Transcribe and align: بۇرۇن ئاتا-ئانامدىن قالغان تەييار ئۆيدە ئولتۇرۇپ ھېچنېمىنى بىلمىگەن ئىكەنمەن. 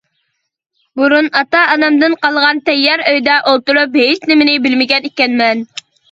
بۇرۇن 0.99 1.25
ئاتا-ئانامدىن 1.41 2.15
قالغان 2.23 2.61
تەييار 2.69 3.03
ئۆيدە 3.11 3.35
ئولتۇرۇپ 3.51 3.97
ھېچنېمىنى 4.01 4.55
بىلمىگەن 4.65 5.05
ئىكەنمەن. 5.11 5.63